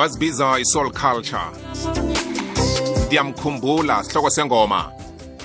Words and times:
bazibiza 0.00 0.58
i-soul 0.58 0.90
culture. 0.90 1.50
Ndiyamkhumbula 3.06 4.04
sihloko 4.04 4.30
sengoma. 4.30 4.92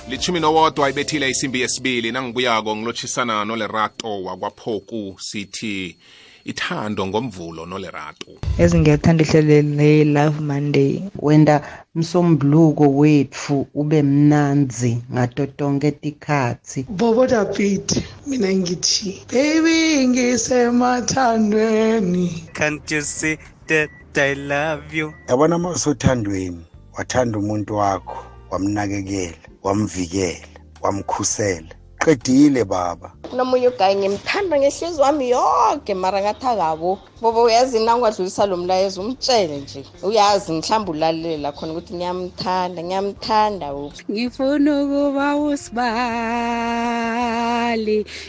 Lichumi 0.08 0.40
nowodwa 0.40 0.90
ibethile 0.90 1.30
isimbi 1.30 1.60
yesibili 1.60 2.12
nangibuyako 2.12 2.76
ngilotshisana 2.76 3.44
nolerato 3.44 4.22
wakwaphoku 4.22 5.16
sithi 5.18 5.96
ithando 6.44 7.06
ngomvulo 7.06 7.66
nolerato. 7.66 8.26
Ezingiyathanda 8.58 9.24
ihlelo 9.24 10.04
love 10.04 10.40
monday. 10.40 11.02
Wenda 11.18 11.84
msombuluko 11.94 12.88
wethu 12.88 13.66
ube 13.74 14.02
mnanzi 14.02 14.98
ngato 15.12 15.46
tonke 15.46 15.90
tikhatsi 15.90 16.86
bobo 16.88 17.26
david 17.26 18.02
mina 18.26 18.54
ngithi 18.54 19.22
baby 19.32 20.08
ngisemathandweni. 20.08 22.44
Can't 22.52 22.90
you 22.90 23.02
see? 23.02 23.38
That 23.68 23.90
i 24.16 24.34
love 24.34 24.94
you. 24.94 25.14
Yabona 25.28 25.56
uma 25.56 25.70
usothandweni 25.70 26.64
wathanda 26.98 27.38
umuntu 27.38 27.76
wakho 27.76 28.24
wamnakekela 28.50 29.36
wamvikela 29.62 30.46
wamkhusela. 30.80 31.68
Qedile 31.98 32.64
baba. 32.64 33.12
Nomunye 33.32 33.68
ugayi 33.68 33.96
ngimthanda 33.96 34.58
ngehlizi 34.58 35.00
wami 35.00 35.30
yonke 35.30 35.94
mara 35.94 36.20
ngathi 36.22 36.46
akabo. 36.46 36.98
Bobo 37.20 37.42
uyazi 37.42 37.78
nangingadlulisa 37.78 38.46
lo 38.46 38.56
mlayezo? 38.56 39.00
Umtshele 39.02 39.58
nje. 39.58 39.84
Uyazi 40.02 40.52
mhlawumbe 40.52 40.90
ulalela 40.90 41.52
khona 41.52 41.72
ukuthi 41.72 41.94
ngiyamthanda 41.94 42.82
ngiyamthanda 42.82 43.72
ngifuna 44.10 44.82
ukuba 44.82 45.36
usibali 45.36 45.86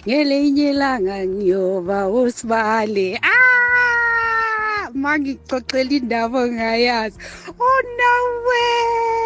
ngelinye 0.07 0.69
ilanga 0.69 1.25
ngiyoba 1.27 2.07
usibali. 2.09 3.19
Ah! 3.21 3.96
Mangicocela 4.93 5.91
indaba 5.91 6.39
ongayazi 6.43 7.17
oh 7.59 7.81
no 7.97 8.13
way! 8.47 9.17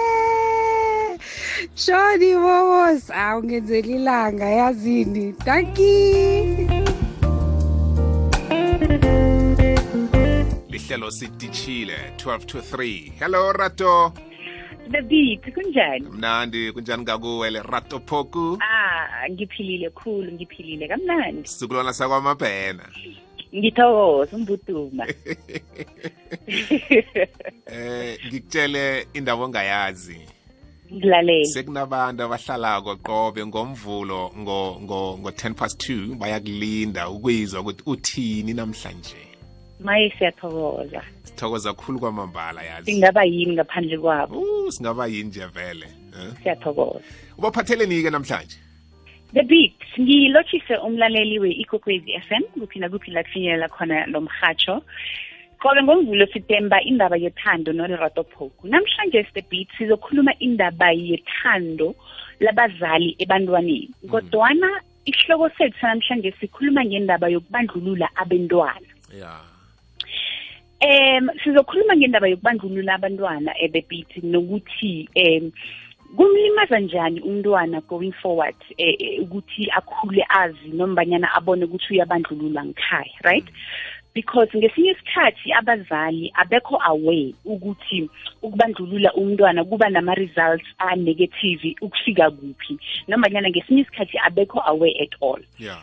Shoni 1.75 2.35
wowos 2.35 3.09
awungenzela 3.09 3.87
ilanga 3.87 4.45
yazini 4.45 5.35
danki 5.45 5.91
lihlelo 10.69 11.11
sititshile 11.11 11.97
12 12.17 12.45
to 12.45 12.57
3 12.59 13.11
hello 13.19 13.51
rato. 13.53 14.13
The 14.91 15.01
beat 15.01 15.53
kunjani? 15.53 16.09
Mnandi 16.09 16.71
kunjani 16.71 17.05
kakuwe 17.05 17.49
le 17.49 17.61
rato 17.61 17.99
poku 17.99 18.57
ah 18.61 19.29
ngiphilile 19.29 19.89
khulu 19.89 20.31
ngiphilile 20.31 20.87
kamnandi. 20.87 21.47
Sizukulwana 21.47 21.93
sakwamabhena 21.93 22.83
ngithokoza 23.55 24.37
umbuduma. 24.37 25.05
Eh 27.71 28.17
ngikutshele 28.27 29.07
indaba 29.13 29.43
ongayazi. 29.43 30.19
Ngilalele. 30.93 31.45
Sekunabantu 31.45 32.23
abahlalako 32.23 32.95
qobe 32.95 33.45
ngomvulo 33.45 34.31
ngo 34.37 34.79
ngo 34.81 35.17
ngo 35.19 35.29
10 35.29 35.53
past 35.53 35.89
2 35.89 36.15
bayakulinda 36.15 37.09
ukwizwa 37.09 37.61
ukuthi 37.61 37.83
uthini 37.85 38.53
namhlanje. 38.53 39.15
Maye 39.79 40.13
siyathokoza. 40.17 41.01
Sithokoza 41.23 41.73
kukhulu 41.73 41.99
kwamambala 41.99 42.63
yazi. 42.63 42.91
Singaba 42.91 43.23
yini 43.23 43.53
ngaphandle 43.53 43.97
kwabo? 43.97 44.39
Uh, 44.39 44.69
singaba 44.69 45.07
yini 45.07 45.29
nje 45.29 45.45
vele 45.45 45.85
eh? 45.85 46.31
siyathokoza. 46.43 47.03
Ubaphatheleni-ke 47.37 48.09
namhlanje? 48.09 48.57
The 49.33 49.43
beat 49.43 49.80
ngilotshise 49.99 50.77
umlaleli 50.77 51.39
we-ikokwezi 51.39 52.13
f 52.13 52.31
m 52.31 52.43
kuphi 52.59 52.79
nakuphi 52.79 53.11
la 53.11 53.23
kufinyelela 53.23 53.67
khona 53.67 54.05
lo 54.05 54.21
mhatsho 54.21 54.81
qobe 55.59 55.83
ngomvulo 55.83 56.25
sitemba 56.33 56.81
indaba 56.81 57.17
yethando 57.17 57.73
nolerato 57.73 58.23
phoku 58.23 58.67
namhlanje 58.67 59.25
the 59.33 59.41
beat 59.49 59.67
sizokhuluma 59.77 60.33
indaba 60.39 60.91
yethando 60.91 61.95
labazali 62.39 63.15
ebantwaneni. 63.19 63.89
Kodwana 64.09 64.67
isihloko 65.05 65.49
sethu 65.49 65.77
sanamhlanje 65.81 66.31
sikhuluma 66.39 66.85
ngendaba 66.85 67.29
yokubandlulula 67.29 68.09
abentwana. 68.15 68.89
Yeah 69.13 69.41
um 70.81 71.29
sizokhuluma 71.43 71.95
ngendaba 71.95 72.27
yokubandlulula 72.27 72.93
abantwana 72.93 73.53
the 73.71 73.81
beat 73.87 74.09
nokuthi 74.23 75.07
um 75.15 75.51
kumlimaza 76.17 76.79
njani 76.79 77.21
umntwana 77.21 77.81
going 77.81 78.11
forward 78.11 78.55
eh, 78.77 78.95
eh, 78.99 79.23
ukuthi 79.23 79.71
akhule 79.71 80.25
azi 80.29 80.67
nombanyana 80.73 81.33
abone 81.33 81.65
ukuthi 81.65 81.93
uyabandlululwa 81.93 82.65
ngikhaya 82.65 83.11
right 83.23 83.45
because 84.13 84.57
ngesinye 84.57 84.91
isikhathi 84.91 85.53
abazali 85.53 86.31
abekho 86.35 86.77
aware 86.83 87.33
ukuthi 87.45 88.09
ukubandlulula 88.41 89.13
umntwana 89.13 89.63
kuba 89.63 89.89
nama-results 89.89 90.65
a-negative 90.77 91.75
ukufika 91.81 92.31
kuphi 92.31 92.79
nombanyana 93.07 93.49
ngesinye 93.49 93.81
isikhathi 93.81 94.17
abekho 94.17 94.61
aware 94.65 94.95
at 95.03 95.15
all 95.21 95.41
yeah 95.59 95.81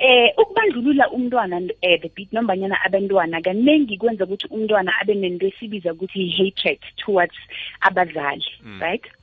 eh 0.00 0.32
ukubandlulula 0.38 1.10
umntwana 1.10 1.60
eh 1.82 2.00
the 2.00 2.08
beat 2.16 2.32
nombanyana 2.32 2.76
abantwana 2.84 3.40
kaningi 3.40 3.98
kwenza 3.98 4.24
ukuthi 4.24 4.46
umntwana 4.50 4.92
abe 5.00 5.14
nento 5.14 5.46
esibiza 5.46 5.92
ukuthi 5.92 6.30
hatred 6.30 6.78
towards 6.96 7.36
abazali 7.80 8.44
Mm. 8.64 8.80
right 8.80 9.04
Mm. 9.04 9.19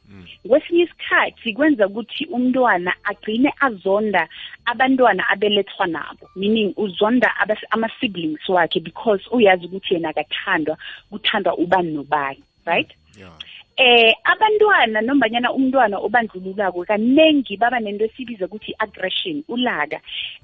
Kwesinye 0.47 0.83
isikhathi 0.83 1.53
kwenza 1.53 1.87
ukuthi 1.87 2.25
umntwana 2.25 2.93
agcine 3.03 3.53
azonda 3.59 4.27
abantwana 4.65 5.29
abelethwa 5.29 5.87
nabo 5.87 6.29
meaning 6.35 6.73
uzonda 6.77 7.33
abas- 7.41 7.67
ama-siblings 7.69 8.49
wakhe 8.49 8.79
because 8.79 9.23
uyazi 9.31 9.65
ukuthi 9.65 9.93
yena 9.93 10.09
akathandwa 10.09 10.77
kuthandwa 11.09 11.57
ubani 11.57 11.91
nobani 11.91 12.43
right? 12.65 12.91
Yeah. 13.19 13.31
Eh 13.77 14.13
abantwana 14.23 15.01
nombanyana 15.01 15.53
umntwana 15.53 15.97
obandlululako 15.97 16.85
kanengi 16.85 17.57
baba 17.57 17.79
nento 17.79 18.05
esibiza 18.05 18.45
ukuthi 18.45 18.73
aggression 18.79 19.43
ulaka 19.47 19.99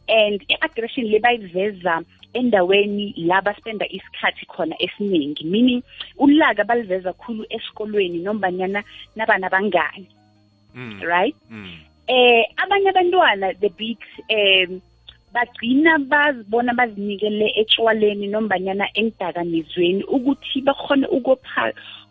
and 0.08 0.42
i-aggression 0.50 1.08
le 1.08 1.20
bayiveza 1.20 2.02
endaweni 2.34 3.14
la 3.18 3.42
baspenda 3.42 3.86
isikhathi 3.90 4.46
khona 4.46 4.76
esiningi 4.80 5.44
meaning 5.46 5.82
ulaka 6.18 6.64
baliveza 6.64 7.14
khulu 7.14 7.46
esikolweni 7.50 8.20
nombanyana 8.20 8.84
nabana 9.16 9.50
bangani 9.50 10.08
mm. 10.76 11.02
right 11.02 11.36
Mm. 11.50 11.78
eh 12.08 12.46
abanye 12.58 12.90
abantwana 12.90 13.54
the 13.54 13.70
beat 13.70 14.04
um 14.30 14.82
bagcina 15.34 15.98
bazibona 15.98 16.74
bazinikele 16.74 17.54
etshwaleni 17.56 18.28
nombanyana 18.28 18.88
engidakamizweni 18.94 20.04
ukuthi 20.04 20.62
bakhone 20.62 21.08
ukopha 21.08 21.64
u- 21.70 21.72
u- 21.72 21.72
u- 21.72 21.74
u- 21.74 22.03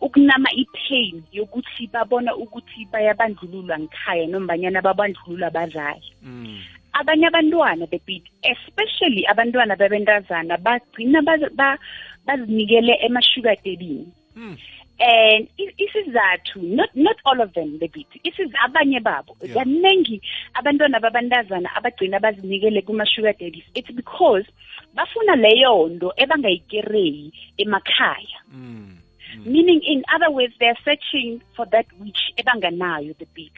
ukunama 0.00 0.48
i-pain 0.52 1.22
yokuthi 1.32 1.86
babona 1.92 2.36
ukuthi 2.36 2.86
bayabandlululwa 2.92 3.78
ngikhaya 3.78 4.26
nombanyana 4.26 4.80
babandlululwa 4.82 5.48
abazali 5.48 6.08
Mm. 6.22 6.58
abanye 6.92 7.26
abantwana 7.26 7.86
the 7.86 8.00
beat 8.06 8.24
especially 8.42 9.26
abantwana 9.26 9.76
babentazana 9.76 10.56
bagcina 10.56 11.20
baz- 11.20 11.52
ba- 11.54 11.78
bazinikele 12.26 12.96
ema-sugar 13.06 13.56
dadini 13.64 14.06
Mm. 14.36 14.56
And 15.00 15.48
i- 15.58 15.74
isizathu 15.84 16.60
not 16.62 16.90
not 16.94 17.16
all 17.24 17.40
of 17.40 17.52
them 17.54 17.78
the 17.78 17.88
beat 17.88 18.08
isiz 18.24 18.50
abanye 18.64 19.00
babo 19.00 19.36
Yeah. 19.42 19.54
kaningi 19.56 20.20
abantwana 20.54 21.00
babantazana 21.00 21.68
abagcina 21.76 22.20
bazinikele 22.20 22.82
kuma-sugar 22.82 23.32
daddies 23.40 23.64
it's 23.74 23.90
because 23.92 24.44
bafuna 24.94 25.36
leyo 25.36 25.88
nto 25.88 26.12
ebangayikereyi 26.16 27.32
emakhaya 27.58 28.40
Mm. 28.52 28.96
meaning 29.46 29.80
in 29.84 30.02
other 30.14 30.30
words 30.30 30.54
they're 30.58 30.80
searching 30.84 31.40
for 31.56 31.66
that 31.70 31.86
which 32.00 32.20
ebanganayo 32.36 33.14
the 33.18 33.26
beat 33.34 33.56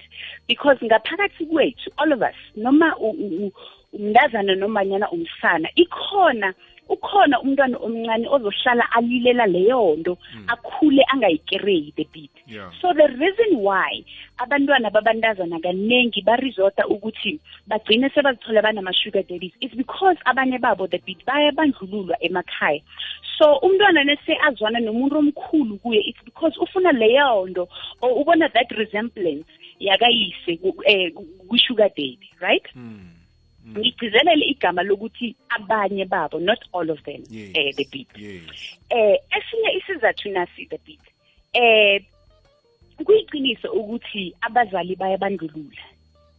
because 0.49 0.79
ngaphakathi 0.85 1.47
kwethu 1.47 1.91
all 1.97 2.13
of 2.13 2.23
us 2.23 2.37
noma 2.57 2.95
u- 3.01 3.17
u- 3.19 3.47
u- 3.47 3.53
umntazana 3.93 4.55
nomanyana 4.55 5.11
umsana 5.11 5.69
ikhona 5.75 6.55
ukhona 6.89 7.41
umntwana 7.41 7.79
omncane 7.79 8.29
ozohlala 8.29 8.85
alilela 8.93 9.47
leyo 9.47 9.97
nto 9.97 10.19
akhule 10.49 11.03
angayikereyi 11.13 11.93
the 11.97 12.05
beat. 12.13 12.31
Yeah. 12.47 12.71
So 12.81 12.93
the 12.93 13.09
reason 13.19 13.57
why 13.63 14.05
abantwana 14.39 14.91
babantazana 14.91 15.61
kaningi 15.61 16.23
barisota 16.23 16.87
ukuthi 16.89 17.41
bagcine 17.67 18.11
sebazithola 18.11 18.63
banama-sugar 18.63 19.23
daddies 19.23 19.53
is 19.61 19.71
because 19.77 20.17
abanye 20.27 20.59
babo 20.61 20.87
the 20.87 20.99
beat 20.99 21.25
bayabandlululwa 21.27 22.17
emakhaya. 22.21 22.83
So 23.39 23.57
umntwana 23.63 24.05
nese 24.05 24.37
azwana 24.47 24.81
nomuntu 24.81 25.19
omkhulu 25.19 25.79
kuye 25.79 26.01
it's 26.01 26.25
because 26.25 26.53
ufuna 26.61 26.93
leyo 26.93 27.47
nto 27.47 27.69
or 28.03 28.11
ubona 28.21 28.49
that 28.53 28.71
resemblance 28.73 29.47
yakayise 29.81 30.57
ku- 30.61 30.83
eh, 30.87 31.11
ku- 31.15 31.27
ku-sugar 31.49 31.89
daddy 31.89 32.19
right? 32.41 32.65
Mm. 32.77 33.09
Mm. 33.67 33.79
ngigcizelele 33.79 34.45
igama 34.47 34.83
lokuthi 34.83 35.35
abanye 35.49 36.05
babo 36.05 36.39
not 36.41 36.59
all 36.73 36.91
of 36.91 37.03
them 37.03 37.23
Yes. 37.31 37.51
eh, 37.55 37.73
the 37.77 37.85
beat. 37.93 38.09
Yes. 38.19 38.43
Eh 38.91 39.17
esinye 39.37 39.71
isizathu 39.79 40.31
nasi 40.31 40.67
the 40.67 40.79
beat. 40.87 41.01
Eh 41.55 42.03
kuyiqiniso 43.05 43.73
ukuthi 43.73 44.35
abazali 44.41 44.97
bayabandlulula. 44.97 45.83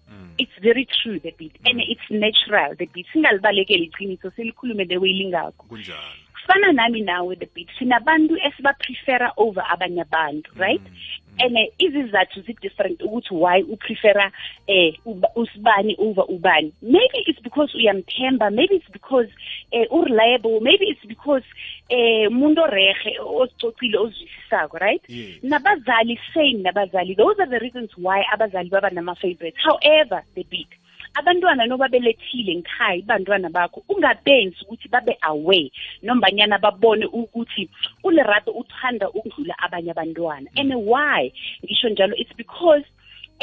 Mm. 0.09 0.33
it's 0.37 0.51
very 0.61 0.85
true 0.85 1.19
the 1.19 1.31
beat 1.39 1.55
and 1.65 1.79
it's 1.81 2.09
natural 2.11 2.75
the 2.75 2.85
beat. 2.85 3.07
Singalibalekeli 3.13 3.85
iqiniso 3.89 4.31
silikhulume 4.35 4.85
the 4.87 4.97
way 4.97 5.13
lingakho. 5.13 5.63
Kunjalo. 5.67 6.22
Kufana 6.43 6.71
nami 6.73 7.01
nawe 7.01 7.35
the 7.35 7.45
beat 7.55 7.69
sinabantu 7.79 8.37
esibaprefera 8.47 9.31
over 9.37 9.63
abanye 9.71 10.01
abantu 10.01 10.51
right? 10.55 10.81
And 11.39 11.57
eh, 11.57 11.67
izizathu 11.79 12.41
zi-different 12.45 12.99
ukuthi 13.01 13.31
why 13.31 13.63
uprefera 13.63 14.31
eh 14.67 14.93
uba- 15.05 15.31
usibani 15.35 15.95
over 15.97 16.23
ubani. 16.29 16.71
Maybe 16.81 17.23
it's 17.25 17.39
because 17.41 17.73
uyamthemba 17.75 18.51
maybe 18.51 18.75
it's 18.75 18.91
because 18.91 19.27
eh 19.71 19.85
ureliable 19.91 20.59
maybe 20.61 20.85
it's 20.85 21.05
because 21.07 21.43
eh 21.89 22.27
umuntu 22.29 22.61
orehe 22.61 23.17
ozicocile 23.19 23.97
ozwisisako 23.97 24.77
right? 24.77 25.01
Yes. 25.09 25.43
nabazali 25.43 26.19
same 26.33 26.61
nabazali. 26.63 27.15
Those 27.15 27.39
are 27.39 27.49
the 27.49 27.59
reasons 27.59 27.89
why 27.97 28.23
abazali 28.33 28.69
baba 28.69 28.89
nama-favorites. 28.89 29.57
However 29.63 30.23
the 30.35 30.43
big 30.43 30.67
abantwana 31.13 31.65
noba 31.65 31.87
belethile 31.87 32.55
ngikhaya 32.55 32.95
ibantwana 32.95 33.49
bakho 33.49 33.83
ungabenzi 33.89 34.57
ukuthi 34.63 34.87
babe 34.89 35.17
aware 35.21 35.71
nombanyana 36.01 36.57
babone 36.57 37.05
ukuthi 37.05 37.69
ulerato 38.03 38.51
uthanda 38.51 39.09
ukudlula 39.09 39.55
abanye 39.59 39.91
abantwana. 39.91 40.49
And 40.55 40.73
why? 40.73 41.31
Ngisho 41.63 41.89
njalo 41.89 42.13
it's 42.17 42.33
because 42.37 42.83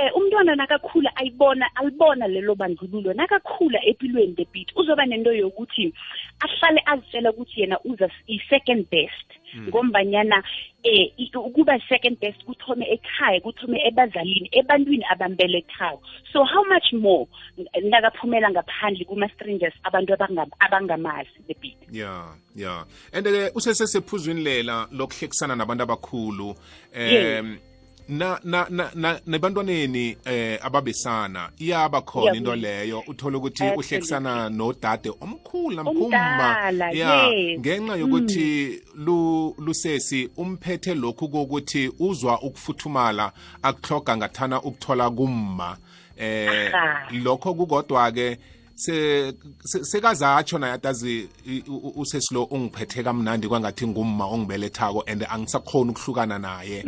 eh 0.00 0.10
umntwana 0.16 0.54
nakakhula 0.56 1.10
ayibona 1.16 1.66
alibona 1.76 2.26
lelo 2.28 2.54
bandlululo. 2.54 3.12
Nakakhula 3.12 3.78
empilweni 3.84 4.34
the 4.36 4.46
beat 4.52 4.72
uzoba 4.76 5.04
nento 5.06 5.32
yokuthi 5.32 5.92
ahlale 6.40 6.80
azitshela 6.86 7.30
ukuthi 7.32 7.60
yena 7.60 7.76
uza 7.84 8.08
i-second 8.26 8.86
best. 8.90 9.28
Ngombanyana 9.68 10.42
eh 10.84 11.10
i- 11.18 11.30
ukuba 11.34 11.78
second 11.88 12.18
best 12.20 12.44
kuthome 12.44 12.86
ekhaya 12.86 13.40
kuthome 13.40 13.78
ebazalini 13.84 14.48
ebantwini 14.52 15.04
abambelethako. 15.10 16.00
So 16.32 16.44
how 16.44 16.64
much 16.64 16.92
more 16.92 17.26
n- 17.58 17.90
nakaphumela 17.90 18.50
ngaphandle 18.50 19.04
kuma-strangers 19.04 19.74
abantu 19.84 20.12
abangam- 20.14 20.54
abangamazi 20.60 21.28
the 21.48 21.54
beat? 21.60 21.76
Ya 21.92 22.24
ya 22.56 22.84
and 23.12 23.26
ke 23.26 23.50
usesesephuzwini 23.54 24.42
lela 24.44 24.88
lokuhlekisana 24.92 25.56
nabantu 25.56 25.82
abakhulu 25.82 26.54
Yes. 26.94 27.40
um 27.42 27.58
na 28.10 28.38
na 28.44 28.66
na 28.70 28.90
na 28.94 29.20
nebantwaneni 29.26 30.16
eh 30.24 30.58
ababesana 30.62 31.50
iyaba 31.58 32.00
khona 32.02 32.24
Iyaba. 32.24 32.36
into 32.36 32.56
leyo 32.56 33.02
uthola 33.08 33.38
ukuthi 33.38 33.62
Absolutely. 33.64 33.76
uhlekisana 33.86 34.48
nodade 34.50 35.10
omkhulu 35.20 35.76
namkhumba 35.76 36.66
Omdala, 36.68 36.90
ya 36.90 37.26
yes. 37.26 37.60
ngenxa 37.60 37.96
yokuthi 37.96 38.82
lu 38.94 39.54
lusesi 39.58 40.30
umphethe 40.36 40.94
lokhu 40.94 41.28
kokuthi 41.28 41.92
uzwa 41.98 42.42
ukufuthumala 42.42 43.32
akuhloga 43.62 44.16
ngathana 44.16 44.62
ukuthola 44.62 45.10
kumma 45.10 45.76
eh 46.16 46.74
Aha. 46.74 47.08
lokho 47.24 47.54
kukodwa 47.54 48.12
ke 48.12 48.38
se 48.74 49.32
se- 49.64 49.84
sekazatsho 49.84 50.58
naye 50.58 50.72
adazi 50.72 51.28
i- 51.46 51.62
u- 51.68 51.76
u- 51.76 51.92
usesilo 52.00 52.44
ungiphethe 52.44 53.02
kamnandi 53.02 53.48
kwangathi 53.48 53.86
ngumma 53.86 54.26
ongibelethako 54.26 55.04
and 55.06 55.26
angisakhona 55.30 55.90
ukuhlukana 55.90 56.38
naye 56.38 56.84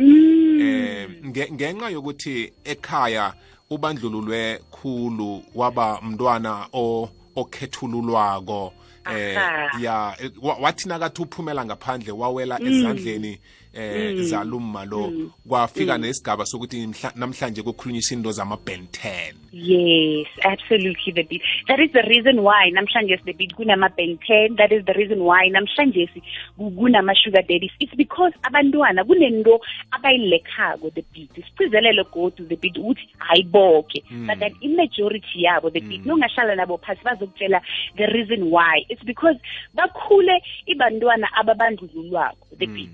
eh 0.63 1.09
nge- 1.25 1.51
ngenxa 1.53 1.89
yokuthi 1.89 2.53
ekhaya 2.63 3.33
ubandlululwe 3.69 4.59
khulu 4.71 5.43
waba 5.55 6.01
mntwana 6.01 6.67
o 6.73 7.09
okhethululwako 7.35 8.73
eh 9.11 9.35
ya 9.81 10.15
eh, 10.19 10.31
wa- 10.41 10.55
wathi 10.61 10.87
nakathi 10.89 11.21
uphumela 11.21 11.65
ngaphandle 11.65 12.11
wawela 12.11 12.59
ezandleni 12.61 13.39
eh 13.73 14.15
zalumma 14.21 14.85
lo 14.85 15.11
kwafika 15.47 15.97
nesigaba 15.97 16.45
sokuthi 16.45 16.87
mhla- 16.87 17.13
namhlanje 17.15 17.61
kukhulunyiswa 17.61 18.17
into 18.17 18.31
zama-ben 18.31 18.87
10 18.91 19.33
Yes, 19.55 20.25
absolutely 20.43 21.13
the 21.13 21.21
beat. 21.23 21.41
That 21.67 21.79
is 21.79 21.91
the 21.93 22.01
reason 22.09 22.41
why 22.41 22.71
namhlanje 22.71 23.19
the 23.23 23.33
beat 23.33 23.53
kunama 23.55 23.89
Ben 23.95 24.17
10. 24.27 24.55
That 24.57 24.71
is 24.71 24.83
the 24.85 24.93
reason 24.93 25.19
why 25.23 25.47
namhlanje 25.49 26.09
kunama 26.57 27.13
sugar 27.15 27.43
daddies. 27.43 27.69
It's 27.79 27.93
because 27.95 28.33
abantwana 28.43 29.03
kunento 29.05 29.59
abayilekhako 29.91 30.93
the 30.95 31.03
beat. 31.13 31.29
Siprizelele 31.35 32.03
go 32.11 32.29
to 32.31 32.43
the 32.45 32.55
beat 32.55 32.75
ukuthi 32.77 33.07
hayiboke. 33.19 34.03
But 34.27 34.39
that 34.39 34.53
in 34.61 34.75
majority 34.75 35.45
yabo 35.45 35.71
the 35.71 35.81
beat 35.81 36.03
nongashala 36.05 36.55
nabo 36.55 36.79
phasi 36.81 37.03
bazokutshela 37.03 37.61
the 37.97 38.07
reason 38.07 38.49
why. 38.49 38.81
It's 38.89 39.03
because 39.03 39.35
bakhule 39.75 40.41
ibantwana 40.67 41.27
ababandlululwako 41.37 42.57
the 42.57 42.65
beat. 42.65 42.89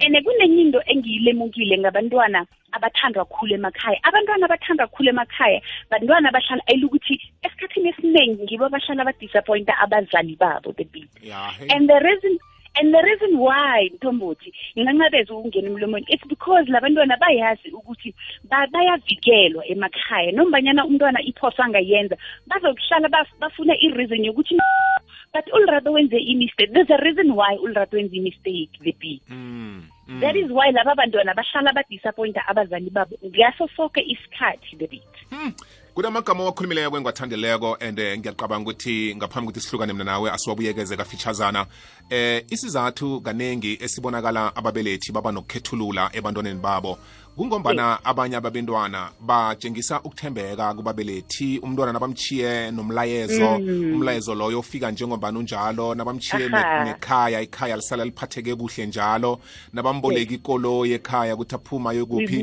Ene 0.00 0.22
kunenye 0.22 0.60
into 0.62 0.80
engiyilemukile 0.86 1.78
ngabantwana 1.78 2.46
abathandwa 2.72 3.24
kakhulu 3.24 3.54
emakhaya. 3.54 3.98
Abantwana 4.02 4.46
abathandwa 4.46 4.86
kakhulu 4.86 5.08
emakhaya 5.08 5.60
bantwana 5.90 6.28
abahlala 6.28 6.62
elukuthi 6.66 7.14
esikhathini 7.42 7.88
esiningi 7.88 8.42
ngibo 8.42 8.64
abahlala 8.66 9.04
badisappointa 9.04 9.78
abazali 9.78 10.36
babo 10.36 10.72
the 10.72 10.84
beat 10.84 11.08
ya 11.22 11.50
hey. 11.58 11.68
and 11.70 11.88
the 11.88 11.98
reason 12.00 12.38
and 12.78 12.92
the 12.92 13.00
reason 13.02 13.38
why 13.40 13.88
mthombothi 13.94 14.52
ngingancabeza 14.76 15.34
ukungena 15.34 15.68
emlomeni 15.68 16.06
it's 16.08 16.26
because 16.28 16.68
labantwana 16.70 17.16
bayazi 17.16 17.70
ukuthi 17.72 18.14
ba- 18.44 18.66
bayavikelwa 18.66 19.66
emakhaya. 19.66 20.32
Nombanyana 20.32 20.84
umntwana 20.84 21.22
iphoso 21.22 21.62
angayenza 21.62 22.16
bazokuhlala 22.46 23.08
baf- 23.08 23.38
bafuna 23.40 23.74
i-reason 23.80 24.24
yokuthi 24.24 24.54
"No, 24.54 24.62
but 25.36 25.52
ulrato 25.52 25.92
wenze 25.92 26.16
i-mistake 26.16 26.72
there's 26.72 26.90
a 26.90 26.96
reason 26.96 27.30
why 27.30 27.56
ulrato 27.62 27.96
wenze 27.96 28.16
i-mistake 28.16 28.70
the 28.84 28.92
beat 29.00 29.22
Mm, 29.28 29.82
mm. 30.08 30.20
that 30.20 30.36
is 30.36 30.50
why 30.50 30.70
laba 30.70 30.94
bantwana 30.94 31.34
bahlala 31.34 31.72
badisappointa 31.72 32.48
abazali 32.48 32.90
babo 32.90 33.16
ngaso 33.24 33.68
sonke 33.76 34.00
isikhathi 34.00 34.76
the 34.76 34.86
beat 34.86 35.14
kunamagama 35.96 36.44
owakhulumileyo 36.44 36.90
kwengiwathandeleko 36.90 37.76
and 37.80 37.98
eh, 37.98 38.18
ngiyacabanga 38.18 38.70
ukuthi 38.70 39.16
ngaphambi 39.16 39.48
ukuthi 39.48 39.60
sihlukane 39.60 39.92
mina 39.92 40.04
nawe 40.04 40.30
asiwabuyekeze 40.30 40.96
kafitshazana. 40.96 41.66
Eh 42.10 42.44
isizathu 42.50 43.20
kanengi 43.20 43.78
esibonakala 43.80 44.56
ababelethi 44.56 45.12
baba 45.12 45.32
nokukhethulula 45.32 46.10
ebantwaneni 46.12 46.60
babo 46.60 46.98
kungombana 47.36 48.04
abanye 48.04 48.36
ababentwana 48.36 49.10
batshengisa 49.20 50.00
ukuthembeka 50.00 50.74
kubabelethi 50.74 51.58
umntwana 51.58 51.92
nabamchiye 51.92 52.70
nomlayezo. 52.70 53.58
Mm. 53.58 53.92
umlayezo 53.94 54.34
loyo 54.34 54.60
ufika 54.60 54.90
njengombana 54.90 55.38
unjalo 55.38 55.94
nabamchiye 55.94 56.48
nekhaya 56.84 57.40
ikhaya 57.40 57.76
lisala 57.76 58.04
liphatheke 58.04 58.54
kuhle 58.54 58.86
njalo. 58.86 59.38
Nabamboleka 59.72 60.34
ikoloyi 60.34 60.92
ekhaya 60.92 61.34
ukuthi 61.34 61.54
aphuma 61.54 61.92
yokuphi 61.92 62.36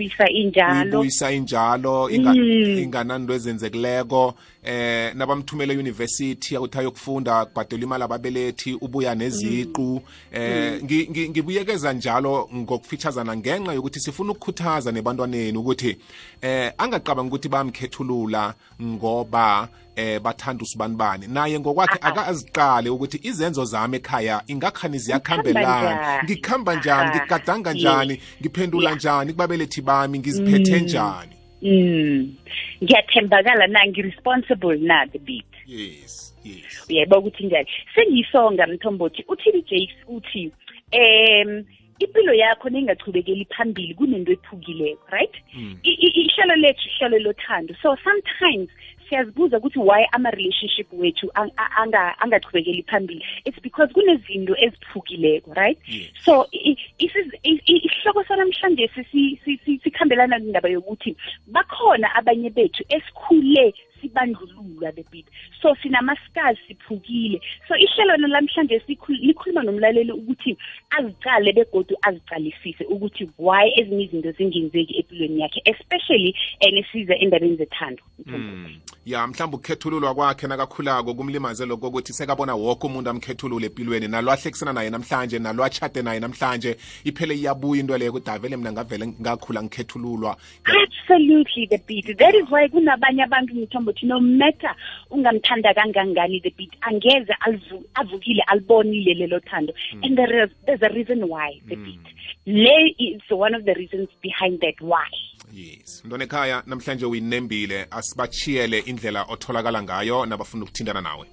uyibuyisa 0.92 1.32
injalo. 1.32 2.10
inga- 2.10 2.36
ingananto 2.84 3.34
ezenzekileko 3.34 4.34
eh 4.64 5.14
nabamthumela 5.16 5.74
euniversity 5.74 6.58
ukuthi 6.58 6.78
ayokufunda 6.80 7.46
kubhadelwa 7.46 7.84
imali 7.86 8.04
ababelethi 8.04 8.74
ubuya 8.82 9.16
neziqu. 9.16 10.02
Eh 10.32 10.82
ngi- 10.84 11.08
ngi- 11.12 11.30
ngibuyekeza 11.30 11.94
njalo 11.94 12.50
ngokufitshazana 12.56 13.38
ngenxa 13.38 13.74
yokuthi 13.74 14.00
sifuna 14.00 14.32
ukukhuthaza 14.32 14.92
nebantwaneni 14.92 15.58
ukuthi 15.58 15.98
eh 16.42 16.72
angaqabanga 16.78 17.28
ukuthi 17.28 17.50
bamkhethulula 17.50 18.54
ngoba 18.82 19.68
eh 19.96 20.20
bathanda 20.20 20.64
usibanibani 20.64 21.28
naye 21.28 21.60
ngokwakhe 21.60 21.98
akaziqale 22.02 22.90
ukuthi 22.90 23.20
izenzo 23.24 23.66
zami 23.66 23.98
ekhaya 23.98 24.42
ingakhani 24.48 25.00
ziyakhambelana 25.00 25.94
njani? 25.96 26.24
ngikhamba 26.24 26.76
njani? 26.76 27.10
Aha. 27.10 27.20
ngigadanga 27.20 27.70
Yes. 27.70 27.80
njani? 27.80 28.20
Ngiphendula 28.42 28.90
Yeah. 28.90 28.98
njani? 28.98 29.32
Kubabelethi 29.34 29.82
bami 29.82 30.20
ngiziphethe 30.20 30.80
njani? 30.82 31.36
Mm. 31.62 32.36
Ngiyathembakala 32.84 33.68
na 33.68 33.86
ngi-responsible 33.86 34.78
na 34.78 35.06
the 35.06 35.20
beat? 35.20 35.46
Yes 35.68 36.34
yes. 36.44 36.86
Uyayibona 36.90 37.20
ukuthi 37.20 37.44
njani? 37.46 37.68
Sengiyisonga 37.96 38.68
mthombothi. 38.68 39.24
Uthini 39.28 39.62
jakes 39.62 39.96
uthi 40.08 40.52
um 40.94 41.64
impilo 42.00 42.34
yakho 42.34 42.70
ningachubekeli 42.70 43.46
phambili 43.58 43.94
kunento 43.94 44.32
ephukileko 44.32 45.08
right? 45.12 45.36
Mm. 45.54 45.78
I- 45.84 46.00
i- 46.08 46.22
ihlelo 46.22 46.56
lethu 46.56 46.90
ihlelo 46.90 47.20
lothando. 47.20 47.76
So 47.82 47.98
sometimes 48.04 48.70
siyazibuza 49.18 49.58
ukuthi 49.58 49.80
why 49.80 50.06
ama-relationship 50.12 50.88
wethu 50.94 51.30
ang- 51.34 51.52
a- 51.58 51.84
anga- 51.84 52.16
angachubekeli 52.20 52.84
phambili 52.84 53.26
it's 53.46 53.62
because 53.62 53.94
kunezinto 53.94 54.56
eziphukileko 54.58 55.54
right 55.54 55.78
Yes. 55.88 56.10
so 56.26 56.48
i- 56.52 56.58
i- 56.72 57.06
isiz- 57.06 57.38
i- 57.44 57.62
i- 57.66 57.82
isihloko 57.86 58.24
sanamhlanje 58.24 58.90
si- 58.96 59.40
si- 59.46 59.60
si- 59.66 59.80
sikhambelana 59.84 60.38
nendaba 60.40 60.70
yokuthi 60.70 61.16
bakhona 61.48 62.16
abanye 62.16 62.50
bethu 62.50 62.84
esikhule 62.90 63.74
sibandlululwa 64.04 64.92
the 64.92 65.04
bit 65.12 65.26
so 65.62 65.76
sinama-scars 65.76 66.58
siphukile 66.68 67.42
so 67.68 67.76
ihlelo 67.78 68.18
nalamhlanje 68.18 68.82
sikhul- 68.88 69.20
likhuluma 69.22 69.64
nomlaleli 69.64 70.12
ukuthi 70.12 70.58
azicale 70.90 71.54
begodu 71.54 71.96
azicalisise 72.02 72.84
ukuthi 72.86 73.30
why 73.40 73.72
ezinye 73.76 74.04
izinto 74.04 74.32
zingenzeki 74.32 74.98
empilweni 75.00 75.42
yakhe 75.42 75.62
especially 75.66 76.36
enesiza 76.60 77.16
endabeni 77.16 77.56
zethando. 77.56 78.04
Mm. 78.26 78.76
ya 79.06 79.28
mhlawumbe 79.28 79.58
ukukhethululwa 79.58 80.16
kwakhe 80.16 80.48
nakakhulako 80.48 81.14
kumlimaze 81.14 81.66
lokho 81.66 81.88
ukuthi 81.88 82.14
sekabona 82.14 82.56
wonke 82.56 82.88
umuntu 82.88 83.10
amkhethulule 83.10 83.66
empilweni 83.66 84.08
nalo 84.08 84.32
ahlekisana 84.32 84.74
naye 84.74 84.90
namhlanje 84.90 85.40
nalo 85.40 85.64
atshade 85.64 86.02
naye 86.02 86.20
namhlanje 86.20 86.78
iphele 87.04 87.36
iyabuya 87.36 87.80
into 87.80 87.98
leyo 87.98 88.12
ukuthi 88.12 88.30
avele 88.32 88.58
mina 88.58 88.72
ngavele 88.72 89.08
ngakhula 89.08 89.64
ngikhethululwa. 89.64 90.38
Absolutely 90.66 91.68
the 91.68 91.78
beat 91.88 92.18
that 92.18 92.36
is 92.36 92.50
why 92.50 92.68
kunabanye 92.70 93.24
abantu 93.24 93.56
mthombothi 93.56 93.93
ukuthi 93.94 94.06
no 94.08 94.20
matter 94.20 94.76
ungamthanda 95.12 95.74
kangangani 95.74 96.40
the 96.42 96.50
beat 96.58 96.74
angeze 96.82 97.34
alivu- 97.46 97.84
avukile 97.94 98.44
alibonile 98.48 99.14
lelo 99.14 99.40
thando. 99.40 99.74
And 100.04 100.18
there 100.18 100.44
is, 100.44 100.50
there's 100.66 100.82
a 100.82 100.90
reason 100.90 101.30
why 101.30 101.62
the 101.68 101.76
beat. 101.76 102.00
Le 102.46 102.96
is 102.98 103.22
one 103.30 103.54
of 103.56 103.64
the 103.66 103.74
reasons 103.74 104.10
behind 104.22 104.60
that 104.62 104.82
why. 104.82 105.08
Yes. 105.54 106.02
Mntwana 106.06 106.24
ekhaya 106.24 106.64
namhlanje 106.68 107.06
uyinembile 107.06 107.88
asibachiyele 107.92 108.80
indlela 108.80 109.24
otholakala 109.24 109.84
ngayo 109.84 110.26
nabafuna 110.26 110.64
ukuthintana 110.64 111.02
nawe. 111.02 111.28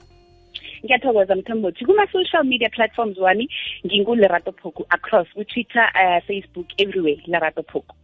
Ngiyathokoza 0.84 1.36
mthombothi. 1.36 1.84
Kuma-social 1.84 2.44
media 2.44 2.68
platforms 2.68 3.18
wami 3.18 3.48
ngingulerato 3.86 4.52
phoku 4.52 4.86
across. 4.90 5.28
Ku-twitter 5.34 5.90
uh, 5.94 6.26
facebook 6.26 6.66
everywhere 6.78 7.22
lerato 7.26 7.62
phoku. 7.62 7.94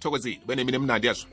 Thokozile 0.00 0.40
benemini 0.46 0.76
emnandi 0.76 1.06
yazo. 1.06 1.26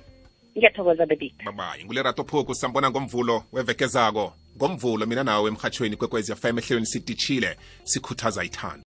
Ngiyathokoza 0.58 1.06
bebitbabaye 1.06 1.86
ngulerato 1.86 2.24
phuku 2.24 2.56
sambona 2.56 2.90
ngomvulo 2.90 3.44
wevekezako. 3.52 4.34
Ngomvulo 4.58 5.06
mina 5.06 5.24
nawe 5.24 5.48
emhatshweni 5.48 5.96
kwekwezi 5.96 6.36
fm 6.36 6.58
ehlelweni 6.58 6.86
sidishile 6.86 7.58
sikhuthaza 7.84 8.44
ithando 8.44 8.80